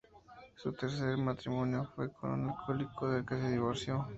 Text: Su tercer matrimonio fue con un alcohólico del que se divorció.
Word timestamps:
Su 0.55 0.73
tercer 0.73 1.15
matrimonio 1.19 1.87
fue 1.95 2.11
con 2.11 2.31
un 2.31 2.49
alcohólico 2.49 3.07
del 3.07 3.23
que 3.23 3.39
se 3.39 3.51
divorció. 3.51 4.03